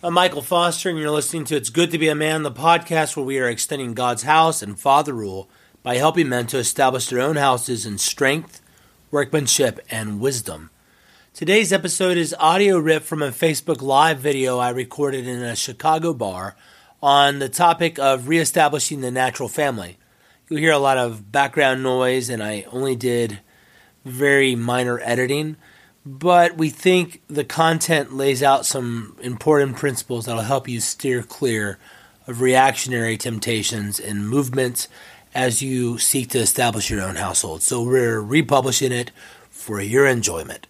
I'm 0.00 0.14
Michael 0.14 0.42
Foster, 0.42 0.88
and 0.88 0.96
you're 0.96 1.10
listening 1.10 1.44
to 1.46 1.56
It's 1.56 1.70
Good 1.70 1.90
to 1.90 1.98
Be 1.98 2.08
a 2.08 2.14
Man, 2.14 2.44
the 2.44 2.52
podcast 2.52 3.16
where 3.16 3.26
we 3.26 3.40
are 3.40 3.48
extending 3.48 3.94
God's 3.94 4.22
house 4.22 4.62
and 4.62 4.78
father 4.78 5.12
rule 5.12 5.50
by 5.82 5.96
helping 5.96 6.28
men 6.28 6.46
to 6.46 6.58
establish 6.58 7.08
their 7.08 7.20
own 7.20 7.34
houses 7.34 7.84
in 7.84 7.98
strength, 7.98 8.62
workmanship, 9.10 9.80
and 9.90 10.20
wisdom. 10.20 10.70
Today's 11.34 11.72
episode 11.72 12.16
is 12.16 12.32
audio 12.38 12.78
ripped 12.78 13.06
from 13.06 13.22
a 13.22 13.32
Facebook 13.32 13.82
Live 13.82 14.20
video 14.20 14.58
I 14.58 14.70
recorded 14.70 15.26
in 15.26 15.42
a 15.42 15.56
Chicago 15.56 16.14
bar 16.14 16.54
on 17.02 17.40
the 17.40 17.48
topic 17.48 17.98
of 17.98 18.28
reestablishing 18.28 19.00
the 19.00 19.10
natural 19.10 19.48
family. 19.48 19.98
You'll 20.48 20.60
hear 20.60 20.70
a 20.70 20.78
lot 20.78 20.96
of 20.96 21.32
background 21.32 21.82
noise, 21.82 22.30
and 22.30 22.40
I 22.40 22.66
only 22.70 22.94
did 22.94 23.40
very 24.04 24.54
minor 24.54 25.00
editing 25.02 25.56
but 26.08 26.56
we 26.56 26.70
think 26.70 27.20
the 27.28 27.44
content 27.44 28.14
lays 28.14 28.42
out 28.42 28.64
some 28.64 29.14
important 29.20 29.76
principles 29.76 30.24
that'll 30.24 30.40
help 30.40 30.66
you 30.66 30.80
steer 30.80 31.22
clear 31.22 31.78
of 32.26 32.40
reactionary 32.40 33.18
temptations 33.18 34.00
and 34.00 34.26
movements 34.26 34.88
as 35.34 35.60
you 35.60 35.98
seek 35.98 36.30
to 36.30 36.38
establish 36.38 36.88
your 36.88 37.02
own 37.02 37.16
household. 37.16 37.60
So 37.60 37.82
we're 37.82 38.22
republishing 38.22 38.90
it 38.90 39.10
for 39.50 39.82
your 39.82 40.06
enjoyment. 40.06 40.66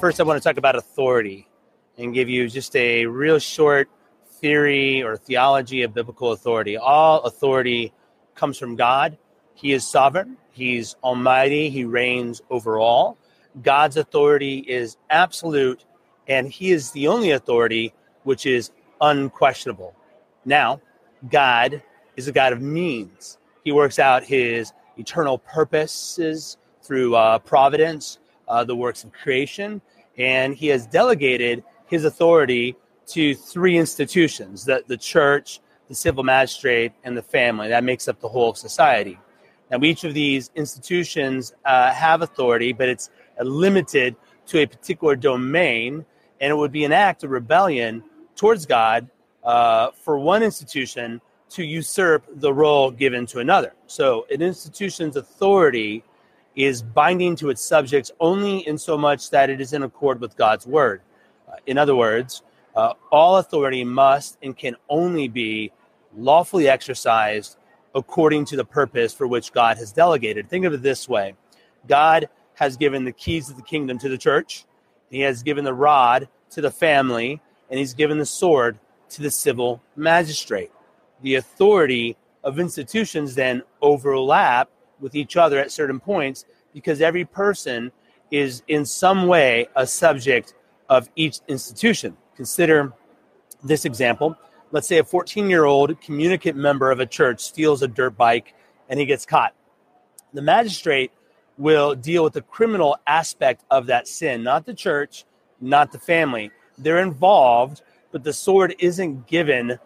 First, 0.00 0.20
I 0.20 0.22
want 0.22 0.40
to 0.40 0.48
talk 0.48 0.58
about 0.58 0.76
authority 0.76 1.48
and 1.98 2.14
give 2.14 2.28
you 2.28 2.48
just 2.48 2.74
a 2.76 3.06
real 3.06 3.38
short 3.38 3.88
theory 4.40 5.02
or 5.02 5.16
theology 5.16 5.82
of 5.82 5.94
biblical 5.94 6.32
authority. 6.32 6.76
All 6.76 7.22
authority 7.22 7.92
comes 8.34 8.58
from 8.58 8.76
God. 8.76 9.16
He 9.54 9.72
is 9.72 9.86
sovereign, 9.86 10.36
He's 10.52 10.96
almighty, 11.02 11.70
He 11.70 11.84
reigns 11.84 12.42
over 12.50 12.78
all. 12.78 13.16
God's 13.62 13.96
authority 13.96 14.58
is 14.58 14.98
absolute, 15.08 15.84
and 16.28 16.48
He 16.48 16.72
is 16.72 16.90
the 16.90 17.08
only 17.08 17.30
authority 17.30 17.94
which 18.24 18.44
is 18.44 18.70
unquestionable. 19.00 19.94
Now, 20.44 20.80
God 21.30 21.82
is 22.16 22.28
a 22.28 22.32
God 22.32 22.52
of 22.52 22.60
means. 22.60 23.38
He 23.64 23.72
works 23.72 23.98
out 23.98 24.22
His 24.24 24.72
eternal 24.98 25.38
purposes 25.38 26.58
through 26.82 27.14
uh, 27.14 27.38
providence, 27.40 28.18
uh, 28.48 28.64
the 28.64 28.76
works 28.76 29.04
of 29.04 29.12
creation, 29.12 29.80
and 30.18 30.54
He 30.54 30.68
has 30.68 30.86
delegated 30.86 31.64
his 31.86 32.04
authority 32.04 32.76
to 33.08 33.34
three 33.34 33.76
institutions 33.76 34.64
the, 34.64 34.82
the 34.86 34.96
church, 34.96 35.60
the 35.88 35.94
civil 35.94 36.24
magistrate, 36.24 36.92
and 37.04 37.16
the 37.16 37.22
family. 37.22 37.68
That 37.68 37.84
makes 37.84 38.08
up 38.08 38.20
the 38.20 38.28
whole 38.28 38.54
society. 38.54 39.18
Now, 39.70 39.78
each 39.82 40.04
of 40.04 40.14
these 40.14 40.50
institutions 40.54 41.54
uh, 41.64 41.92
have 41.92 42.22
authority, 42.22 42.72
but 42.72 42.88
it's 42.88 43.10
limited 43.40 44.14
to 44.46 44.60
a 44.60 44.66
particular 44.66 45.16
domain, 45.16 46.04
and 46.40 46.50
it 46.50 46.54
would 46.54 46.72
be 46.72 46.84
an 46.84 46.92
act 46.92 47.24
of 47.24 47.30
rebellion 47.30 48.04
towards 48.36 48.66
God 48.66 49.08
uh, 49.42 49.90
for 49.90 50.18
one 50.18 50.42
institution 50.42 51.20
to 51.48 51.64
usurp 51.64 52.24
the 52.36 52.52
role 52.52 52.90
given 52.90 53.26
to 53.26 53.38
another. 53.40 53.74
So, 53.86 54.26
an 54.30 54.42
institution's 54.42 55.16
authority 55.16 56.04
is 56.54 56.82
binding 56.82 57.36
to 57.36 57.50
its 57.50 57.62
subjects 57.62 58.10
only 58.18 58.66
in 58.66 58.78
so 58.78 58.96
much 58.96 59.30
that 59.30 59.50
it 59.50 59.60
is 59.60 59.72
in 59.72 59.82
accord 59.82 60.20
with 60.20 60.36
God's 60.36 60.66
word. 60.66 61.02
In 61.66 61.78
other 61.78 61.96
words, 61.96 62.42
uh, 62.74 62.94
all 63.10 63.38
authority 63.38 63.84
must 63.84 64.38
and 64.42 64.56
can 64.56 64.76
only 64.88 65.28
be 65.28 65.72
lawfully 66.16 66.68
exercised 66.68 67.56
according 67.94 68.44
to 68.44 68.56
the 68.56 68.64
purpose 68.64 69.14
for 69.14 69.26
which 69.26 69.52
God 69.52 69.78
has 69.78 69.92
delegated. 69.92 70.48
Think 70.48 70.64
of 70.66 70.74
it 70.74 70.82
this 70.82 71.08
way 71.08 71.34
God 71.88 72.28
has 72.54 72.76
given 72.76 73.04
the 73.04 73.12
keys 73.12 73.50
of 73.50 73.56
the 73.56 73.62
kingdom 73.62 73.98
to 73.98 74.08
the 74.08 74.18
church, 74.18 74.64
He 75.10 75.20
has 75.20 75.42
given 75.42 75.64
the 75.64 75.74
rod 75.74 76.28
to 76.50 76.60
the 76.60 76.70
family, 76.70 77.40
and 77.70 77.78
He's 77.78 77.94
given 77.94 78.18
the 78.18 78.26
sword 78.26 78.78
to 79.10 79.22
the 79.22 79.30
civil 79.30 79.80
magistrate. 79.94 80.70
The 81.22 81.36
authority 81.36 82.16
of 82.44 82.60
institutions 82.60 83.34
then 83.34 83.62
overlap 83.80 84.68
with 85.00 85.14
each 85.14 85.36
other 85.36 85.58
at 85.58 85.72
certain 85.72 86.00
points 86.00 86.44
because 86.72 87.00
every 87.00 87.24
person 87.24 87.90
is 88.30 88.62
in 88.68 88.84
some 88.84 89.26
way 89.26 89.68
a 89.76 89.86
subject 89.86 90.54
of 90.88 91.08
each 91.16 91.40
institution. 91.48 92.16
Consider 92.36 92.92
this 93.62 93.84
example. 93.84 94.36
Let's 94.72 94.86
say 94.86 94.98
a 94.98 95.04
14 95.04 95.48
year 95.48 95.64
old 95.64 96.00
communicant 96.00 96.56
member 96.56 96.90
of 96.90 97.00
a 97.00 97.06
church 97.06 97.40
steals 97.40 97.82
a 97.82 97.88
dirt 97.88 98.16
bike 98.16 98.54
and 98.88 99.00
he 99.00 99.06
gets 99.06 99.24
caught. 99.24 99.54
The 100.32 100.42
magistrate 100.42 101.12
will 101.58 101.94
deal 101.94 102.22
with 102.24 102.34
the 102.34 102.42
criminal 102.42 102.96
aspect 103.06 103.64
of 103.70 103.86
that 103.86 104.06
sin, 104.06 104.42
not 104.42 104.66
the 104.66 104.74
church, 104.74 105.24
not 105.60 105.92
the 105.92 105.98
family. 105.98 106.50
They're 106.76 107.02
involved, 107.02 107.82
but 108.12 108.24
the 108.24 108.32
sword 108.32 108.74
isn't 108.78 109.26
given 109.26 109.78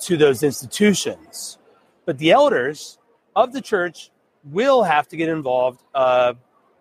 to 0.00 0.16
those 0.16 0.42
institutions. 0.42 1.58
But 2.04 2.18
the 2.18 2.32
elders 2.32 2.98
of 3.34 3.52
the 3.52 3.60
church 3.60 4.10
will 4.44 4.82
have 4.82 5.08
to 5.08 5.16
get 5.16 5.28
involved 5.28 5.82
uh, 5.94 6.34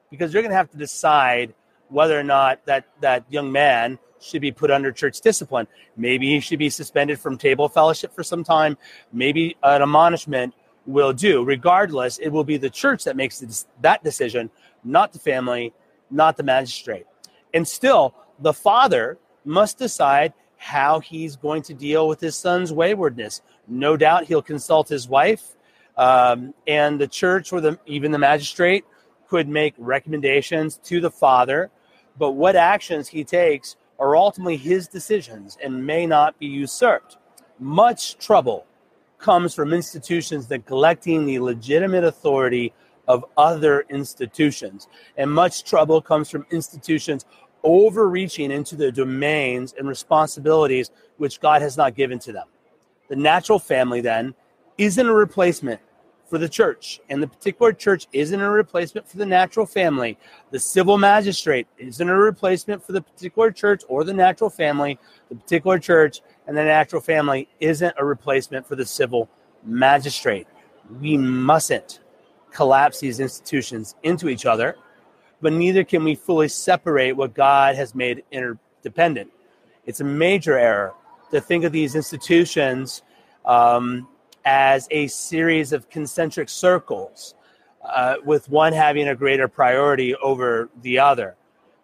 because 0.09 0.31
they're 0.31 0.41
going 0.41 0.51
to 0.51 0.57
have 0.57 0.71
to 0.71 0.77
decide 0.77 1.53
whether 1.89 2.19
or 2.19 2.23
not 2.23 2.65
that 2.65 2.85
that 3.01 3.25
young 3.29 3.51
man 3.51 3.99
should 4.19 4.41
be 4.41 4.51
put 4.51 4.71
under 4.71 4.91
church 4.91 5.21
discipline. 5.21 5.67
Maybe 5.97 6.27
he 6.29 6.39
should 6.39 6.59
be 6.59 6.69
suspended 6.69 7.19
from 7.19 7.37
table 7.37 7.67
fellowship 7.67 8.13
for 8.15 8.23
some 8.23 8.43
time. 8.43 8.77
Maybe 9.11 9.57
an 9.61 9.81
admonishment 9.81 10.53
will 10.85 11.13
do. 11.13 11.43
Regardless, 11.43 12.17
it 12.19 12.29
will 12.29 12.43
be 12.43 12.57
the 12.57 12.69
church 12.69 13.03
that 13.03 13.15
makes 13.15 13.65
that 13.81 14.03
decision, 14.03 14.49
not 14.83 15.13
the 15.13 15.19
family, 15.19 15.73
not 16.09 16.37
the 16.37 16.43
magistrate. 16.43 17.05
And 17.53 17.67
still, 17.67 18.15
the 18.39 18.53
father 18.53 19.17
must 19.45 19.77
decide 19.77 20.33
how 20.57 20.99
he's 21.01 21.35
going 21.35 21.61
to 21.63 21.73
deal 21.73 22.07
with 22.07 22.21
his 22.21 22.35
son's 22.35 22.71
waywardness. 22.71 23.41
No 23.67 23.97
doubt 23.97 24.25
he'll 24.25 24.41
consult 24.41 24.87
his 24.87 25.07
wife 25.07 25.55
um, 25.97 26.53
and 26.65 26.99
the 26.99 27.07
church 27.07 27.51
or 27.51 27.59
the, 27.59 27.79
even 27.85 28.11
the 28.11 28.17
magistrate 28.17 28.85
could 29.33 29.49
make 29.49 29.73
recommendations 29.79 30.77
to 30.77 31.01
the 31.01 31.09
father, 31.09 31.71
but 32.19 32.33
what 32.33 32.55
actions 32.55 33.07
he 33.07 33.23
takes 33.23 33.77
are 33.97 34.15
ultimately 34.15 34.55
his 34.55 34.87
decisions 34.87 35.57
and 35.63 35.87
may 35.87 36.05
not 36.05 36.37
be 36.37 36.45
usurped. 36.45 37.17
Much 37.57 38.15
trouble 38.19 38.67
comes 39.17 39.55
from 39.55 39.73
institutions 39.73 40.47
neglecting 40.51 41.25
the 41.25 41.39
legitimate 41.39 42.03
authority 42.03 42.73
of 43.07 43.25
other 43.35 43.85
institutions. 43.89 44.87
And 45.17 45.31
much 45.31 45.63
trouble 45.63 45.99
comes 45.99 46.29
from 46.29 46.45
institutions 46.51 47.25
overreaching 47.63 48.51
into 48.51 48.75
the 48.75 48.91
domains 48.91 49.73
and 49.79 49.87
responsibilities 49.87 50.91
which 51.17 51.39
God 51.39 51.63
has 51.63 51.75
not 51.75 51.95
given 51.95 52.19
to 52.19 52.31
them. 52.31 52.45
The 53.09 53.15
natural 53.15 53.57
family, 53.57 54.01
then, 54.01 54.35
isn't 54.77 55.07
a 55.07 55.11
replacement 55.11 55.81
for 56.27 56.37
the 56.37 56.49
church. 56.49 56.99
And 57.09 57.21
the 57.21 57.27
particular 57.27 57.73
church 57.73 58.07
isn't 58.11 58.39
a 58.39 58.49
replacement 58.49 59.07
for 59.07 59.17
the 59.17 59.25
natural 59.25 59.65
family. 59.65 60.17
The 60.51 60.59
civil 60.59 60.97
magistrate 60.97 61.67
isn't 61.77 62.09
a 62.09 62.15
replacement 62.15 62.83
for 62.83 62.91
the 62.91 63.01
particular 63.01 63.51
church 63.51 63.83
or 63.87 64.03
the 64.03 64.13
natural 64.13 64.49
family. 64.49 64.99
The 65.29 65.35
particular 65.35 65.79
church 65.79 66.21
and 66.47 66.57
the 66.57 66.63
natural 66.63 67.01
family 67.01 67.47
isn't 67.59 67.93
a 67.97 68.05
replacement 68.05 68.67
for 68.67 68.75
the 68.75 68.85
civil 68.85 69.29
magistrate. 69.63 70.47
We 70.99 71.17
mustn't 71.17 71.99
collapse 72.51 72.99
these 72.99 73.19
institutions 73.19 73.95
into 74.03 74.29
each 74.29 74.45
other, 74.45 74.75
but 75.41 75.53
neither 75.53 75.83
can 75.83 76.03
we 76.03 76.15
fully 76.15 76.47
separate 76.47 77.13
what 77.13 77.33
God 77.33 77.75
has 77.75 77.95
made 77.95 78.23
interdependent. 78.31 79.31
It's 79.85 79.99
a 79.99 80.05
major 80.05 80.57
error 80.57 80.93
to 81.31 81.41
think 81.41 81.63
of 81.63 81.71
these 81.71 81.95
institutions 81.95 83.01
um, 83.45 84.07
as 84.45 84.87
a 84.91 85.07
series 85.07 85.73
of 85.73 85.89
concentric 85.89 86.49
circles, 86.49 87.35
uh, 87.83 88.15
with 88.23 88.49
one 88.49 88.73
having 88.73 89.07
a 89.07 89.15
greater 89.15 89.47
priority 89.47 90.15
over 90.15 90.69
the 90.81 90.99
other. 90.99 91.35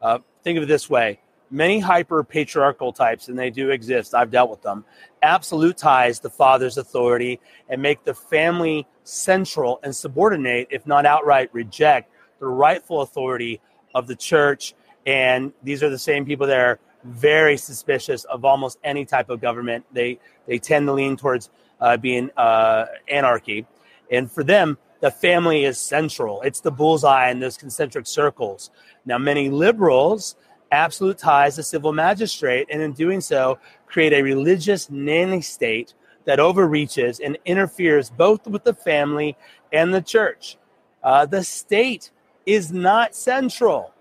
Uh, 0.01 0.19
think 0.43 0.57
of 0.57 0.63
it 0.63 0.67
this 0.67 0.89
way 0.89 1.19
many 1.51 1.79
hyper 1.79 2.23
patriarchal 2.23 2.93
types, 2.93 3.27
and 3.27 3.37
they 3.37 3.49
do 3.49 3.69
exist, 3.69 4.13
I've 4.13 4.31
dealt 4.31 4.49
with 4.49 4.61
them, 4.61 4.85
absolutize 5.23 6.21
the 6.21 6.29
father's 6.29 6.77
authority 6.77 7.39
and 7.69 7.81
make 7.81 8.03
the 8.03 8.13
family 8.13 8.87
central 9.03 9.79
and 9.83 9.95
subordinate, 9.95 10.67
if 10.69 10.85
not 10.85 11.05
outright 11.05 11.49
reject, 11.53 12.11
the 12.39 12.47
rightful 12.47 13.01
authority 13.01 13.59
of 13.95 14.07
the 14.07 14.15
church. 14.15 14.73
And 15.05 15.53
these 15.63 15.81
are 15.81 15.89
the 15.89 15.99
same 15.99 16.25
people 16.25 16.47
that 16.47 16.59
are 16.59 16.79
very 17.03 17.57
suspicious 17.57 18.25
of 18.25 18.45
almost 18.45 18.77
any 18.83 19.05
type 19.05 19.29
of 19.29 19.41
government. 19.41 19.85
They 19.91 20.19
they 20.47 20.59
tend 20.59 20.87
to 20.87 20.93
lean 20.93 21.15
towards 21.15 21.49
uh, 21.79 21.97
being 21.97 22.29
uh, 22.37 22.85
anarchy. 23.07 23.65
And 24.11 24.31
for 24.31 24.43
them, 24.43 24.77
the 25.01 25.11
family 25.11 25.65
is 25.65 25.77
central. 25.77 26.41
It's 26.41 26.59
the 26.59 26.71
bullseye 26.71 27.29
in 27.29 27.39
those 27.39 27.57
concentric 27.57 28.07
circles. 28.07 28.71
Now, 29.05 29.17
many 29.17 29.49
liberals 29.49 30.35
absolutize 30.71 31.55
the 31.55 31.63
civil 31.63 31.93
magistrate, 31.93 32.67
and 32.69 32.81
in 32.81 32.93
doing 32.93 33.21
so, 33.21 33.59
create 33.87 34.13
a 34.13 34.21
religious 34.21 34.89
nanny 34.89 35.41
state 35.41 35.93
that 36.25 36.39
overreaches 36.39 37.19
and 37.19 37.37
interferes 37.45 38.09
both 38.09 38.45
with 38.45 38.63
the 38.63 38.73
family 38.73 39.37
and 39.71 39.93
the 39.93 40.01
church. 40.01 40.57
Uh, 41.01 41.25
the 41.25 41.43
state 41.43 42.11
is 42.45 42.71
not 42.71 43.15
central. 43.15 43.93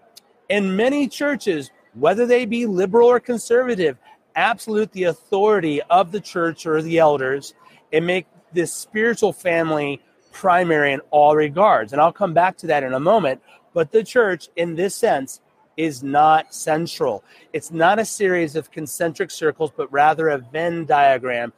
And 0.50 0.76
many 0.76 1.08
churches, 1.08 1.70
whether 1.94 2.26
they 2.26 2.44
be 2.44 2.66
liberal 2.66 3.08
or 3.08 3.20
conservative, 3.20 3.96
absolute 4.34 4.92
the 4.92 5.04
authority 5.04 5.80
of 5.82 6.12
the 6.12 6.20
church 6.20 6.66
or 6.66 6.82
the 6.82 6.98
elders 6.98 7.54
and 7.92 8.06
make 8.06 8.26
this 8.52 8.72
spiritual 8.72 9.32
family 9.32 10.00
primary 10.32 10.92
in 10.92 11.00
all 11.10 11.36
regards. 11.36 11.92
And 11.92 12.00
I'll 12.00 12.12
come 12.12 12.34
back 12.34 12.56
to 12.58 12.68
that 12.68 12.82
in 12.82 12.94
a 12.94 13.00
moment. 13.00 13.42
But 13.74 13.92
the 13.92 14.04
church, 14.04 14.48
in 14.56 14.74
this 14.74 14.94
sense, 14.94 15.40
is 15.76 16.02
not 16.02 16.52
central. 16.52 17.22
It's 17.52 17.70
not 17.70 17.98
a 17.98 18.04
series 18.04 18.56
of 18.56 18.70
concentric 18.70 19.30
circles, 19.30 19.70
but 19.76 19.90
rather 19.92 20.28
a 20.28 20.38
Venn 20.38 20.84
diagram 20.86 21.52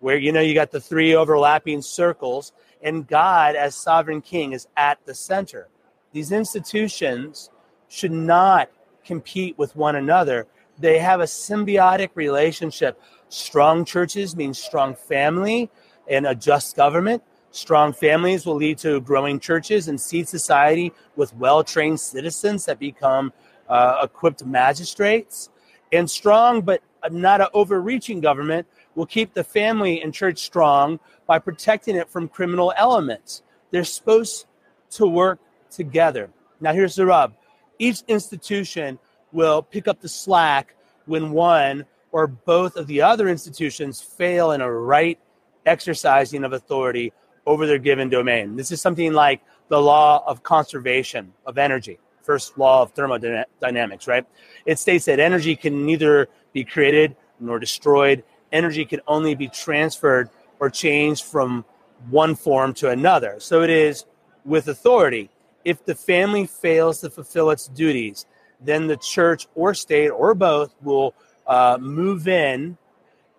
where 0.00 0.16
you 0.16 0.32
know 0.32 0.40
you 0.40 0.54
got 0.54 0.70
the 0.70 0.80
three 0.80 1.14
overlapping 1.14 1.80
circles, 1.80 2.52
and 2.82 3.08
God, 3.08 3.56
as 3.56 3.74
sovereign 3.74 4.20
king, 4.20 4.52
is 4.52 4.68
at 4.76 4.98
the 5.06 5.14
center. 5.14 5.68
These 6.12 6.30
institutions 6.30 7.50
should 7.88 8.12
not 8.12 8.70
compete 9.04 9.56
with 9.58 9.74
one 9.74 9.96
another. 9.96 10.46
They 10.78 10.98
have 10.98 11.20
a 11.20 11.24
symbiotic 11.24 12.10
relationship. 12.14 13.00
Strong 13.34 13.84
churches 13.86 14.36
means 14.36 14.58
strong 14.60 14.94
family 14.94 15.68
and 16.08 16.24
a 16.24 16.36
just 16.36 16.76
government. 16.76 17.20
Strong 17.50 17.94
families 17.94 18.46
will 18.46 18.54
lead 18.54 18.78
to 18.78 19.00
growing 19.00 19.40
churches 19.40 19.88
and 19.88 20.00
seed 20.00 20.28
society 20.28 20.92
with 21.16 21.34
well 21.34 21.64
trained 21.64 21.98
citizens 21.98 22.64
that 22.66 22.78
become 22.78 23.32
uh, 23.68 24.00
equipped 24.04 24.44
magistrates. 24.44 25.50
And 25.92 26.08
strong 26.08 26.60
but 26.60 26.80
not 27.10 27.40
an 27.40 27.48
overreaching 27.54 28.20
government 28.20 28.68
will 28.94 29.06
keep 29.06 29.34
the 29.34 29.42
family 29.42 30.00
and 30.00 30.14
church 30.14 30.38
strong 30.38 31.00
by 31.26 31.40
protecting 31.40 31.96
it 31.96 32.08
from 32.08 32.28
criminal 32.28 32.72
elements. 32.76 33.42
They're 33.72 33.82
supposed 33.82 34.46
to 34.92 35.08
work 35.08 35.40
together. 35.72 36.30
Now, 36.60 36.72
here's 36.72 36.94
the 36.94 37.06
rub 37.06 37.34
each 37.80 38.02
institution 38.06 39.00
will 39.32 39.60
pick 39.60 39.88
up 39.88 40.00
the 40.00 40.08
slack 40.08 40.76
when 41.06 41.32
one 41.32 41.84
or 42.14 42.28
both 42.28 42.76
of 42.76 42.86
the 42.86 43.02
other 43.02 43.28
institutions 43.28 44.00
fail 44.00 44.52
in 44.52 44.60
a 44.60 44.72
right 44.72 45.18
exercising 45.66 46.44
of 46.44 46.52
authority 46.52 47.12
over 47.44 47.66
their 47.66 47.76
given 47.76 48.08
domain. 48.08 48.54
This 48.54 48.70
is 48.70 48.80
something 48.80 49.12
like 49.12 49.42
the 49.66 49.82
law 49.82 50.22
of 50.24 50.44
conservation 50.44 51.32
of 51.44 51.58
energy, 51.58 51.98
first 52.22 52.56
law 52.56 52.82
of 52.82 52.92
thermodynamics, 52.92 54.06
right? 54.06 54.24
It 54.64 54.78
states 54.78 55.06
that 55.06 55.18
energy 55.18 55.56
can 55.56 55.84
neither 55.84 56.28
be 56.52 56.62
created 56.62 57.16
nor 57.40 57.58
destroyed. 57.58 58.22
Energy 58.52 58.84
can 58.84 59.00
only 59.08 59.34
be 59.34 59.48
transferred 59.48 60.30
or 60.60 60.70
changed 60.70 61.24
from 61.24 61.64
one 62.10 62.36
form 62.36 62.74
to 62.74 62.90
another. 62.90 63.40
So 63.40 63.62
it 63.62 63.70
is 63.70 64.04
with 64.44 64.68
authority. 64.68 65.30
If 65.64 65.84
the 65.84 65.96
family 65.96 66.46
fails 66.46 67.00
to 67.00 67.10
fulfill 67.10 67.50
its 67.50 67.66
duties, 67.66 68.26
then 68.60 68.86
the 68.86 68.98
church 68.98 69.48
or 69.56 69.74
state 69.74 70.10
or 70.10 70.36
both 70.36 70.76
will 70.80 71.12
uh, 71.46 71.78
move 71.80 72.28
in 72.28 72.76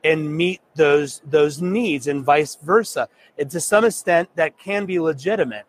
and 0.03 0.37
meet 0.37 0.61
those 0.75 1.21
those 1.25 1.61
needs 1.61 2.07
and 2.07 2.23
vice 2.23 2.55
versa. 2.55 3.09
And 3.37 3.49
to 3.51 3.59
some 3.59 3.83
extent 3.83 4.29
that 4.35 4.57
can 4.57 4.85
be 4.85 4.99
legitimate. 4.99 5.65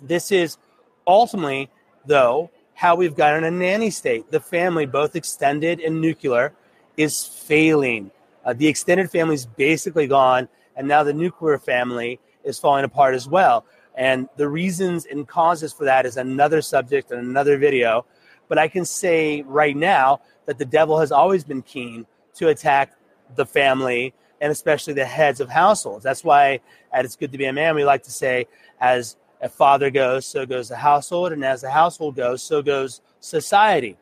This 0.00 0.30
is 0.30 0.58
ultimately 1.06 1.70
though 2.06 2.50
how 2.74 2.94
we've 2.94 3.16
gotten 3.16 3.42
a 3.42 3.50
nanny 3.50 3.90
state. 3.90 4.30
The 4.30 4.40
family 4.40 4.86
both 4.86 5.16
extended 5.16 5.80
and 5.80 6.00
nuclear 6.00 6.54
is 6.96 7.24
failing. 7.24 8.12
Uh, 8.44 8.52
the 8.52 8.68
extended 8.68 9.10
family 9.10 9.34
is 9.34 9.46
basically 9.46 10.06
gone 10.06 10.48
and 10.76 10.86
now 10.86 11.02
the 11.02 11.12
nuclear 11.12 11.58
family 11.58 12.20
is 12.44 12.58
falling 12.60 12.84
apart 12.84 13.16
as 13.16 13.28
well. 13.28 13.66
And 13.96 14.28
the 14.36 14.48
reasons 14.48 15.06
and 15.06 15.26
causes 15.26 15.72
for 15.72 15.84
that 15.84 16.06
is 16.06 16.16
another 16.16 16.62
subject 16.62 17.10
and 17.10 17.20
another 17.20 17.58
video. 17.58 18.06
But 18.46 18.58
i 18.58 18.68
can 18.68 18.84
say 18.84 19.42
right 19.42 19.76
now 19.76 20.20
that 20.48 20.56
the 20.56 20.64
devil 20.64 20.98
has 20.98 21.12
always 21.12 21.44
been 21.44 21.60
keen 21.60 22.06
to 22.34 22.48
attack 22.48 22.94
the 23.36 23.44
family 23.44 24.14
and 24.40 24.50
especially 24.50 24.94
the 24.94 25.04
heads 25.04 25.40
of 25.40 25.50
households. 25.50 26.02
That's 26.02 26.24
why 26.24 26.60
at 26.90 27.04
It's 27.04 27.16
Good 27.16 27.32
to 27.32 27.38
Be 27.38 27.44
a 27.44 27.52
Man, 27.52 27.74
we 27.74 27.84
like 27.84 28.02
to 28.04 28.10
say, 28.10 28.46
as 28.80 29.16
a 29.42 29.48
father 29.50 29.90
goes, 29.90 30.24
so 30.24 30.46
goes 30.46 30.70
the 30.70 30.76
household, 30.76 31.32
and 31.32 31.44
as 31.44 31.60
the 31.60 31.70
household 31.70 32.16
goes, 32.16 32.42
so 32.42 32.62
goes 32.62 33.02
society. 33.20 33.98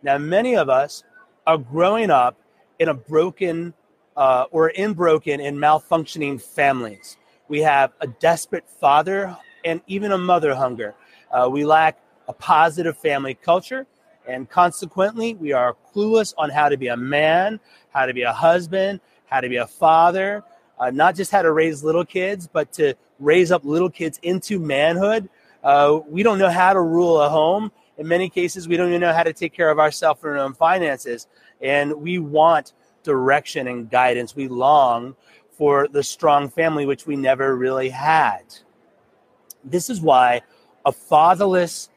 Now, 0.00 0.16
many 0.16 0.54
of 0.54 0.68
us 0.68 1.02
are 1.44 1.58
growing 1.58 2.08
up 2.08 2.36
in 2.78 2.88
a 2.88 2.94
broken 2.94 3.74
uh, 4.16 4.44
or 4.52 4.68
in 4.68 4.92
broken 4.92 5.40
and 5.40 5.58
malfunctioning 5.58 6.40
families. 6.40 7.16
We 7.48 7.62
have 7.62 7.92
a 8.00 8.06
desperate 8.06 8.68
father 8.68 9.36
and 9.64 9.80
even 9.88 10.12
a 10.12 10.18
mother 10.18 10.54
hunger. 10.54 10.94
Uh, 11.32 11.48
we 11.50 11.64
lack 11.64 11.98
a 12.28 12.32
positive 12.32 12.96
family 12.96 13.34
culture, 13.34 13.88
and 14.30 14.48
consequently, 14.48 15.34
we 15.34 15.52
are 15.52 15.76
clueless 15.94 16.34
on 16.38 16.50
how 16.50 16.68
to 16.68 16.76
be 16.76 16.88
a 16.88 16.96
man, 16.96 17.60
how 17.90 18.06
to 18.06 18.14
be 18.14 18.22
a 18.22 18.32
husband, 18.32 19.00
how 19.26 19.40
to 19.40 19.48
be 19.48 19.56
a 19.56 19.66
father, 19.66 20.44
uh, 20.78 20.90
not 20.90 21.16
just 21.16 21.30
how 21.30 21.42
to 21.42 21.52
raise 21.52 21.82
little 21.82 22.04
kids, 22.04 22.48
but 22.50 22.72
to 22.74 22.94
raise 23.18 23.50
up 23.50 23.64
little 23.64 23.90
kids 23.90 24.18
into 24.22 24.58
manhood. 24.58 25.28
Uh, 25.62 26.00
we 26.06 26.22
don't 26.22 26.38
know 26.38 26.48
how 26.48 26.72
to 26.72 26.80
rule 26.80 27.20
a 27.20 27.28
home. 27.28 27.70
In 27.98 28.08
many 28.08 28.30
cases, 28.30 28.66
we 28.66 28.76
don't 28.76 28.88
even 28.88 29.00
know 29.00 29.12
how 29.12 29.24
to 29.24 29.32
take 29.32 29.52
care 29.52 29.70
of 29.70 29.78
ourselves 29.78 30.22
and 30.22 30.32
our 30.32 30.38
own 30.38 30.54
finances. 30.54 31.26
And 31.60 31.92
we 32.00 32.18
want 32.18 32.72
direction 33.02 33.66
and 33.66 33.90
guidance. 33.90 34.34
We 34.34 34.48
long 34.48 35.16
for 35.50 35.88
the 35.88 36.02
strong 36.02 36.48
family, 36.48 36.86
which 36.86 37.06
we 37.06 37.16
never 37.16 37.54
really 37.54 37.90
had. 37.90 38.44
This 39.62 39.90
is 39.90 40.00
why 40.00 40.40
a 40.86 40.92
fatherless, 40.92 41.90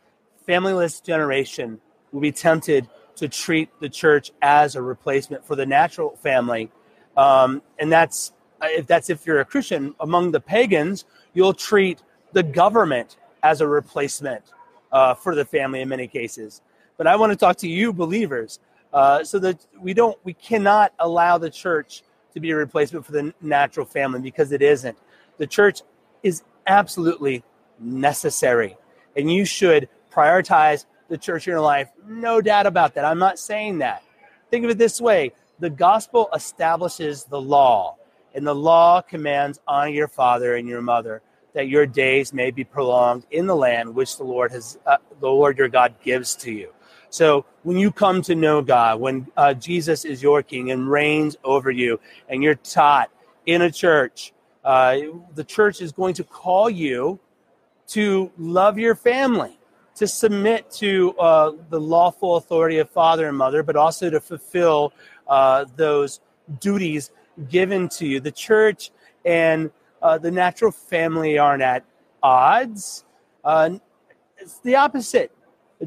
familyless 0.45 1.01
generation 1.01 1.79
will 2.13 2.21
be 2.21 2.31
tempted 2.31 2.87
to 3.17 3.27
treat 3.27 3.69
the 3.81 3.89
church 3.89 4.31
as 4.41 4.75
a 4.75 4.81
replacement 4.81 5.45
for 5.45 5.55
the 5.55 5.65
natural 5.65 6.15
family. 6.17 6.71
Um, 7.17 7.61
and 7.77 7.91
that's 7.91 8.31
if 8.61 8.87
that's 8.87 9.09
if 9.09 9.25
you're 9.25 9.41
a 9.41 9.45
Christian 9.45 9.93
among 9.99 10.31
the 10.31 10.39
pagans, 10.39 11.03
you'll 11.33 11.53
treat 11.53 12.01
the 12.31 12.43
government 12.43 13.17
as 13.43 13.59
a 13.59 13.67
replacement 13.67 14.43
uh, 14.91 15.13
for 15.13 15.35
the 15.35 15.43
family 15.43 15.81
in 15.81 15.89
many 15.89 16.07
cases. 16.07 16.61
But 16.97 17.07
I 17.07 17.15
want 17.15 17.31
to 17.31 17.35
talk 17.35 17.57
to 17.57 17.67
you 17.67 17.91
believers 17.91 18.59
uh, 18.93 19.23
so 19.23 19.39
that 19.39 19.65
we 19.79 19.93
don't 19.93 20.17
we 20.23 20.33
cannot 20.33 20.93
allow 20.99 21.37
the 21.37 21.49
church 21.49 22.03
to 22.33 22.39
be 22.39 22.51
a 22.51 22.55
replacement 22.55 23.05
for 23.05 23.11
the 23.11 23.33
natural 23.41 23.85
family 23.85 24.19
because 24.19 24.51
it 24.51 24.61
isn't. 24.61 24.97
The 25.37 25.47
church 25.47 25.81
is 26.23 26.43
absolutely 26.67 27.43
necessary, 27.79 28.77
and 29.17 29.31
you 29.31 29.45
should 29.45 29.89
prioritize 30.11 30.85
the 31.09 31.17
church 31.17 31.47
in 31.47 31.51
your 31.51 31.61
life. 31.61 31.89
No 32.07 32.41
doubt 32.41 32.65
about 32.65 32.93
that. 32.95 33.05
I'm 33.05 33.19
not 33.19 33.39
saying 33.39 33.79
that. 33.79 34.03
Think 34.49 34.65
of 34.65 34.71
it 34.71 34.77
this 34.77 35.01
way 35.01 35.33
the 35.59 35.69
gospel 35.69 36.29
establishes 36.33 37.25
the 37.25 37.39
law, 37.39 37.95
and 38.33 38.45
the 38.45 38.55
law 38.55 39.01
commands 39.01 39.59
honor 39.67 39.89
your 39.89 40.07
father 40.07 40.55
and 40.55 40.67
your 40.67 40.81
mother, 40.81 41.21
that 41.53 41.67
your 41.67 41.85
days 41.85 42.33
may 42.33 42.51
be 42.51 42.63
prolonged 42.63 43.25
in 43.31 43.45
the 43.47 43.55
land 43.55 43.93
which 43.93 44.17
the 44.17 44.23
Lord 44.23 44.51
has, 44.51 44.79
uh, 44.85 44.97
the 45.19 45.29
Lord 45.29 45.57
your 45.57 45.69
God 45.69 45.93
gives 46.03 46.35
to 46.37 46.51
you. 46.51 46.73
So 47.09 47.45
when 47.61 47.77
you 47.77 47.91
come 47.91 48.23
to 48.23 48.33
know 48.33 48.61
God, 48.61 48.99
when 48.99 49.27
uh, 49.37 49.53
Jesus 49.53 50.03
is 50.03 50.23
your 50.23 50.41
King 50.41 50.71
and 50.71 50.89
reigns 50.89 51.37
over 51.43 51.69
you, 51.69 51.99
and 52.27 52.41
you're 52.41 52.55
taught 52.55 53.11
in 53.45 53.61
a 53.61 53.71
church, 53.71 54.33
uh, 54.63 54.97
the 55.35 55.43
church 55.43 55.79
is 55.79 55.91
going 55.91 56.15
to 56.15 56.23
call 56.23 56.69
you 56.69 57.19
to 57.87 58.31
love 58.37 58.79
your 58.79 58.95
family 58.95 59.59
to 59.95 60.07
submit 60.07 60.69
to 60.71 61.13
uh, 61.19 61.51
the 61.69 61.79
lawful 61.79 62.37
authority 62.37 62.79
of 62.79 62.89
father 62.89 63.27
and 63.27 63.37
mother, 63.37 63.63
but 63.63 63.75
also 63.75 64.09
to 64.09 64.19
fulfill 64.19 64.93
uh, 65.27 65.65
those 65.75 66.19
duties 66.59 67.11
given 67.49 67.87
to 67.89 68.05
you. 68.05 68.19
The 68.19 68.31
church 68.31 68.91
and 69.25 69.71
uh, 70.01 70.17
the 70.17 70.31
natural 70.31 70.71
family 70.71 71.37
aren't 71.37 71.63
at 71.63 71.83
odds. 72.21 73.05
Uh, 73.43 73.77
it's 74.37 74.59
the 74.59 74.75
opposite. 74.75 75.31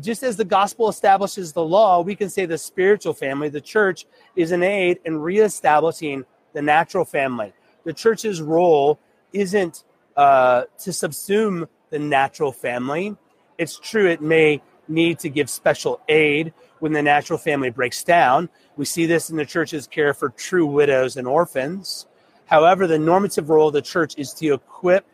Just 0.00 0.22
as 0.22 0.36
the 0.36 0.44
gospel 0.44 0.88
establishes 0.88 1.52
the 1.52 1.64
law, 1.64 2.00
we 2.00 2.14
can 2.14 2.28
say 2.28 2.44
the 2.44 2.58
spiritual 2.58 3.14
family, 3.14 3.48
the 3.48 3.60
church, 3.60 4.06
is 4.34 4.52
an 4.52 4.62
aid 4.62 4.98
in 5.04 5.18
reestablishing 5.18 6.24
the 6.52 6.62
natural 6.62 7.04
family. 7.04 7.52
The 7.84 7.92
church's 7.92 8.42
role 8.42 8.98
isn't 9.32 9.84
uh, 10.16 10.64
to 10.80 10.90
subsume 10.90 11.68
the 11.90 11.98
natural 11.98 12.52
family, 12.52 13.16
it's 13.58 13.78
true 13.78 14.08
it 14.08 14.20
may 14.20 14.62
need 14.88 15.18
to 15.20 15.28
give 15.28 15.50
special 15.50 16.00
aid 16.08 16.52
when 16.78 16.92
the 16.92 17.02
natural 17.02 17.38
family 17.38 17.70
breaks 17.70 18.04
down. 18.04 18.48
We 18.76 18.84
see 18.84 19.06
this 19.06 19.30
in 19.30 19.36
the 19.36 19.46
church's 19.46 19.86
care 19.86 20.14
for 20.14 20.28
true 20.30 20.66
widows 20.66 21.16
and 21.16 21.26
orphans. 21.26 22.06
However, 22.46 22.86
the 22.86 22.98
normative 22.98 23.50
role 23.50 23.68
of 23.68 23.74
the 23.74 23.82
church 23.82 24.14
is 24.16 24.32
to 24.34 24.54
equip 24.54 25.04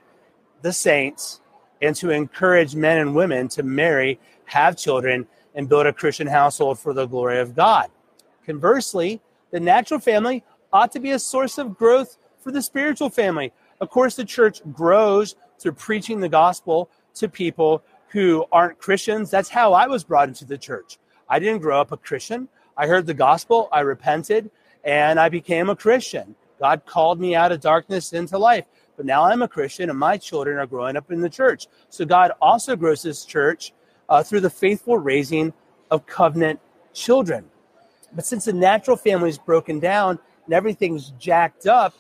the 0.61 0.73
saints 0.73 1.41
and 1.81 1.97
to 1.97 2.11
encourage 2.11 2.77
men 2.77 2.99
and 2.99 3.15
women 3.15 3.49
to 3.49 3.63
marry, 3.63 4.21
have 4.45 4.77
children, 4.77 5.27
and 5.55 5.69
build 5.69 5.87
a 5.87 5.93
Christian 5.93 6.27
household 6.27 6.79
for 6.79 6.93
the 6.93 7.07
glory 7.07 7.41
of 7.41 7.55
God. 7.55 7.89
Conversely, 8.47 9.21
the 9.51 9.61
natural 9.61 10.01
family 10.01 10.45
ought 10.73 10.93
to 10.93 11.01
be 11.01 11.11
a 11.11 11.19
source 11.19 11.59
of 11.59 11.77
growth 11.77 12.17
for 12.39 12.51
the 12.51 12.63
spiritual 12.63 13.11
family. 13.11 13.53
Of 13.81 13.91
course, 13.91 14.17
the 14.17 14.25
church 14.25 14.61
grows 14.73 15.35
through 15.59 15.73
preaching 15.73 16.21
the 16.21 16.29
gospel 16.29 16.91
to 17.15 17.29
people 17.29 17.83
who 18.13 18.45
aren't 18.53 18.79
Christians. 18.79 19.31
That's 19.31 19.49
how 19.49 19.73
I 19.73 19.87
was 19.87 20.05
brought 20.05 20.29
into 20.29 20.45
the 20.45 20.59
church. 20.59 20.99
I 21.29 21.39
didn't 21.39 21.63
grow 21.63 21.81
up 21.81 21.93
a 21.93 21.97
Christian. 21.97 22.49
I 22.77 22.87
heard 22.87 23.07
the 23.07 23.15
gospel, 23.15 23.69
I 23.73 23.81
repented, 23.81 24.51
and 24.85 25.19
I 25.19 25.29
became 25.29 25.71
a 25.71 25.77
Christian. 25.77 26.35
God 26.61 26.85
called 26.85 27.21
me 27.21 27.35
out 27.35 27.53
of 27.53 27.61
darkness 27.61 28.13
into 28.13 28.39
life. 28.39 28.65
But 28.97 29.07
now 29.07 29.25
I'm 29.25 29.43
a 29.43 29.49
Christian, 29.49 29.89
and 29.89 29.99
my 29.99 30.19
children 30.19 30.59
are 30.59 30.67
growing 30.67 30.97
up 30.97 31.11
in 31.11 31.23
the 31.23 31.31
church. 31.31 31.67
So 31.89 32.05
God 32.05 32.33
also 32.41 32.77
grows 32.77 33.03
His 33.03 33.25
church 33.25 33.73
uh, 34.09 34.23
through 34.23 34.41
the 34.41 34.51
faithful 34.51 34.99
raising 34.99 35.53
of 35.91 36.07
covenant 36.07 36.61
children. 36.93 37.47
But 38.15 38.27
since 38.27 38.45
the 38.45 38.53
natural 38.53 38.97
family 38.97 39.31
is 39.31 39.39
broken 39.39 39.81
down 39.81 40.19
and 40.45 40.55
everything's 40.55 41.11
jacked 41.19 41.67
up, 41.67 41.95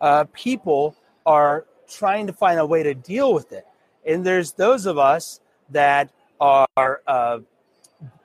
uh, 0.00 0.24
people 0.32 0.94
are 1.24 1.66
trying 1.88 2.28
to 2.28 2.32
find 2.32 2.60
a 2.60 2.66
way 2.66 2.84
to 2.84 2.94
deal 2.94 3.34
with 3.34 3.52
it. 3.52 3.66
And 4.06 4.24
there's 4.24 4.52
those 4.52 4.86
of 4.86 4.98
us 4.98 5.40
that 5.70 6.10
are 6.40 7.00
uh, 7.06 7.38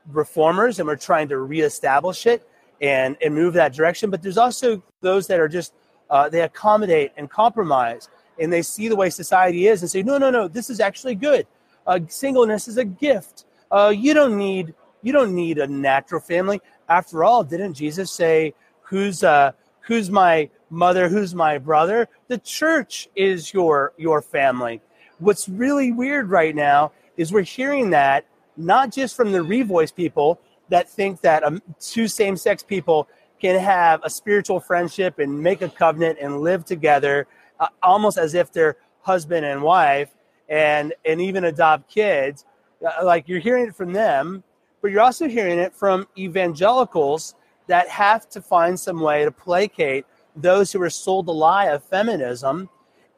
reformers 0.07 0.79
and 0.79 0.87
we're 0.87 0.95
trying 0.95 1.27
to 1.29 1.37
reestablish 1.37 2.25
it 2.25 2.47
and, 2.81 3.17
and 3.23 3.33
move 3.33 3.53
that 3.53 3.73
direction. 3.73 4.09
But 4.09 4.21
there's 4.21 4.37
also 4.37 4.83
those 5.01 5.27
that 5.27 5.39
are 5.39 5.47
just, 5.47 5.73
uh, 6.09 6.29
they 6.29 6.41
accommodate 6.41 7.11
and 7.17 7.29
compromise 7.29 8.09
and 8.39 8.51
they 8.51 8.61
see 8.61 8.87
the 8.87 8.95
way 8.95 9.09
society 9.09 9.67
is 9.67 9.81
and 9.81 9.89
say, 9.89 10.03
no, 10.03 10.17
no, 10.17 10.29
no, 10.29 10.47
this 10.47 10.69
is 10.69 10.79
actually 10.79 11.15
good. 11.15 11.47
Uh, 11.87 11.99
singleness 12.07 12.67
is 12.67 12.77
a 12.77 12.85
gift. 12.85 13.45
Uh, 13.71 13.93
you 13.95 14.13
don't 14.13 14.37
need 14.37 14.73
you 15.01 15.11
don't 15.11 15.33
need 15.33 15.57
a 15.57 15.67
natural 15.67 16.21
family. 16.21 16.61
After 16.89 17.23
all, 17.23 17.43
didn't 17.43 17.73
Jesus 17.73 18.11
say, 18.11 18.53
"Who's 18.81 19.23
uh, 19.23 19.53
who's 19.81 20.09
my 20.11 20.49
mother? 20.69 21.09
Who's 21.09 21.33
my 21.33 21.57
brother?" 21.57 22.07
The 22.27 22.37
church 22.37 23.09
is 23.15 23.53
your 23.53 23.93
your 23.97 24.21
family. 24.21 24.81
What's 25.19 25.47
really 25.49 25.91
weird 25.91 26.29
right 26.29 26.55
now 26.55 26.91
is 27.17 27.31
we're 27.31 27.41
hearing 27.41 27.89
that 27.91 28.25
not 28.57 28.91
just 28.91 29.15
from 29.15 29.31
the 29.31 29.39
revoice 29.39 29.93
people 29.93 30.39
that 30.69 30.89
think 30.89 31.21
that 31.21 31.43
um, 31.43 31.61
two 31.79 32.07
same 32.07 32.37
sex 32.37 32.63
people 32.63 33.07
can 33.39 33.59
have 33.59 34.01
a 34.03 34.09
spiritual 34.09 34.59
friendship 34.59 35.19
and 35.19 35.41
make 35.41 35.61
a 35.61 35.69
covenant 35.69 36.17
and 36.21 36.41
live 36.41 36.63
together 36.63 37.27
uh, 37.59 37.67
almost 37.81 38.17
as 38.17 38.33
if 38.33 38.51
they're 38.51 38.77
husband 39.01 39.45
and 39.45 39.61
wife 39.61 40.09
and 40.49 40.93
and 41.05 41.21
even 41.21 41.45
adopt 41.45 41.89
kids. 41.89 42.45
Uh, 42.85 43.03
like 43.03 43.27
you're 43.27 43.39
hearing 43.39 43.67
it 43.67 43.75
from 43.75 43.93
them 43.93 44.43
but 44.81 44.91
you're 44.91 45.01
also 45.01 45.27
hearing 45.27 45.59
it 45.59 45.73
from 45.73 46.07
evangelicals 46.17 47.35
that 47.67 47.87
have 47.87 48.27
to 48.29 48.41
find 48.41 48.79
some 48.79 48.99
way 48.99 49.23
to 49.23 49.31
placate 49.31 50.05
those 50.35 50.71
who 50.71 50.81
are 50.81 50.89
sold 50.89 51.27
the 51.27 51.33
lie 51.33 51.65
of 51.65 51.83
feminism 51.83 52.69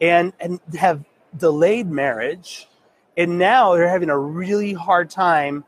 and 0.01 0.33
and 0.39 0.59
have 0.77 1.03
delayed 1.37 1.89
marriage 1.89 2.67
and 3.17 3.37
now 3.37 3.73
they're 3.73 3.89
having 3.89 4.09
a 4.09 4.17
really 4.17 4.73
hard 4.73 5.09
time 5.09 5.63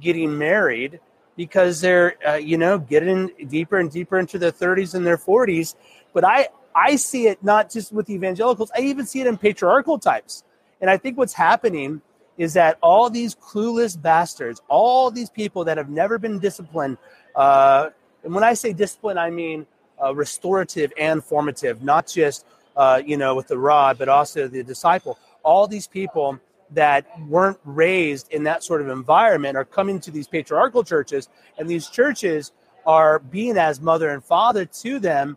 getting 0.00 0.36
married 0.36 1.00
because 1.36 1.80
they're 1.80 2.14
uh, 2.26 2.34
you 2.34 2.58
know 2.58 2.78
getting 2.78 3.30
deeper 3.48 3.78
and 3.78 3.90
deeper 3.90 4.18
into 4.18 4.38
their 4.38 4.52
30s 4.52 4.94
and 4.94 5.06
their 5.06 5.16
40s 5.16 5.74
but 6.12 6.24
i 6.24 6.48
i 6.74 6.96
see 6.96 7.26
it 7.26 7.42
not 7.42 7.70
just 7.70 7.92
with 7.92 8.10
evangelicals 8.10 8.70
i 8.76 8.80
even 8.80 9.06
see 9.06 9.20
it 9.20 9.26
in 9.26 9.36
patriarchal 9.36 9.98
types. 9.98 10.44
And 10.80 10.90
i 10.90 10.96
think 10.96 11.16
what's 11.16 11.32
happening 11.32 12.02
is 12.38 12.54
that 12.54 12.78
all 12.82 13.10
these 13.10 13.34
clueless 13.34 14.00
bastards 14.00 14.60
all 14.68 15.10
these 15.10 15.30
people 15.30 15.64
that 15.64 15.76
have 15.76 15.88
never 15.88 16.18
been 16.18 16.38
disciplined 16.38 16.98
uh, 17.36 17.90
and 18.24 18.34
when 18.34 18.44
i 18.44 18.54
say 18.54 18.72
discipline 18.72 19.18
i 19.18 19.30
mean 19.30 19.66
uh, 20.02 20.14
restorative 20.14 20.92
and 20.98 21.22
formative 21.22 21.82
not 21.82 22.06
just 22.06 22.44
uh, 22.76 23.00
you 23.04 23.16
know 23.16 23.34
with 23.34 23.48
the 23.48 23.58
rod 23.58 23.98
but 23.98 24.08
also 24.08 24.48
the 24.48 24.62
disciple. 24.62 25.18
All 25.42 25.66
these 25.66 25.86
people 25.86 26.38
that 26.72 27.06
weren't 27.28 27.58
raised 27.64 28.32
in 28.32 28.44
that 28.44 28.62
sort 28.62 28.80
of 28.80 28.88
environment 28.88 29.56
are 29.56 29.64
coming 29.64 30.00
to 30.00 30.10
these 30.10 30.28
patriarchal 30.28 30.84
churches, 30.84 31.28
and 31.58 31.68
these 31.68 31.88
churches 31.88 32.52
are 32.86 33.18
being 33.18 33.56
as 33.56 33.80
mother 33.80 34.10
and 34.10 34.24
father 34.24 34.64
to 34.64 34.98
them. 34.98 35.36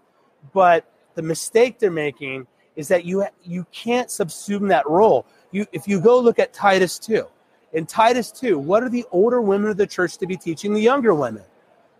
But 0.54 0.86
the 1.16 1.22
mistake 1.22 1.80
they're 1.80 1.92
making 1.92 2.48
is 2.75 2.88
that 2.88 3.06
you 3.06 3.25
you 3.44 3.66
can't 3.72 4.10
subsume 4.10 4.70
that 4.70 4.88
role. 4.88 5.25
You 5.52 5.66
if 5.72 5.88
you 5.88 6.00
go 6.02 6.20
look 6.20 6.40
at 6.40 6.54
Titus 6.54 7.00
two, 7.00 7.28
in 7.74 7.86
Titus 7.86 8.32
two, 8.32 8.58
what 8.58 8.84
are 8.84 8.90
the 8.90 9.06
older 9.12 9.42
women 9.42 9.70
of 9.70 9.78
the 9.78 9.88
church 9.88 10.18
to 10.18 10.28
be 10.28 10.38
teaching 10.38 10.74
the 10.74 10.82
younger 10.82 11.13
women? 11.13 11.44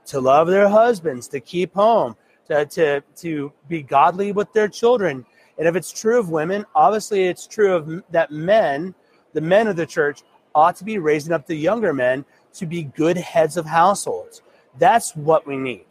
To 0.08 0.20
love 0.20 0.48
their 0.48 0.68
husbands, 0.68 1.28
to 1.30 1.40
keep 1.40 1.74
home, 1.74 2.16
to 2.48 2.66
to 2.66 3.02
to 3.18 3.54
be 3.68 3.82
godly 3.82 4.32
with 4.32 4.52
their 4.54 4.68
children. 4.68 5.25
And 5.58 5.68
if 5.68 5.75
it's 5.75 5.92
true 5.92 6.20
of 6.20 6.30
women, 6.30 6.66
obviously 6.74 7.25
it's 7.25 7.46
true 7.46 7.74
of 7.75 8.04
that 8.10 8.32
men 8.32 8.96
the 9.34 9.42
men 9.42 9.68
of 9.68 9.75
the 9.75 9.86
church 9.86 10.22
ought 10.56 10.75
to 10.78 10.84
be 10.84 10.98
raising 10.98 11.34
up 11.34 11.48
the 11.48 11.56
younger 11.56 11.94
men 11.94 12.25
to 12.54 12.66
be 12.66 12.84
good 12.84 13.18
heads 13.18 13.58
of 13.58 13.66
households. 13.66 14.42
That's 14.78 15.16
what 15.16 15.46
we 15.48 15.58
need, 15.58 15.86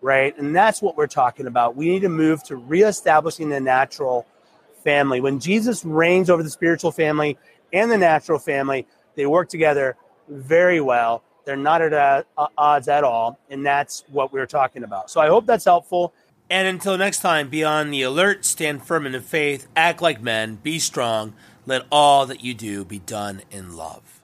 right? 0.00 0.36
And 0.38 0.54
that's 0.54 0.82
what 0.82 0.96
we're 0.96 1.06
talking 1.06 1.46
about. 1.46 1.76
We 1.76 1.88
need 1.88 2.02
to 2.02 2.08
move 2.08 2.42
to 2.44 2.56
reestablishing 2.56 3.48
the 3.48 3.60
natural 3.60 4.26
family. 4.82 5.20
When 5.20 5.40
Jesus 5.40 5.84
reigns 5.84 6.30
over 6.30 6.42
the 6.42 6.50
spiritual 6.50 6.92
family 6.92 7.38
and 7.72 7.90
the 7.90 7.98
natural 7.98 8.38
family, 8.38 8.86
they 9.14 9.26
work 9.26 9.48
together 9.48 9.96
very 10.28 10.80
well. 10.80 11.22
They're 11.44 11.56
not 11.56 11.80
at 11.80 11.92
uh, 12.36 12.48
odds 12.58 12.88
at 12.88 13.04
all. 13.04 13.38
And 13.50 13.64
that's 13.64 14.04
what 14.10 14.32
we're 14.32 14.46
talking 14.46 14.84
about. 14.84 15.10
So 15.10 15.20
I 15.20 15.28
hope 15.28 15.46
that's 15.46 15.64
helpful. 15.64 16.12
And 16.48 16.68
until 16.68 16.96
next 16.96 17.20
time, 17.20 17.48
be 17.48 17.64
on 17.64 17.90
the 17.90 18.02
alert, 18.02 18.44
stand 18.44 18.86
firm 18.86 19.06
in 19.06 19.12
the 19.12 19.20
faith, 19.20 19.66
act 19.74 20.00
like 20.00 20.22
men, 20.22 20.56
be 20.56 20.78
strong. 20.78 21.34
Let 21.66 21.86
all 21.90 22.26
that 22.26 22.44
you 22.44 22.54
do 22.54 22.84
be 22.84 23.00
done 23.00 23.42
in 23.50 23.76
love. 23.76 24.15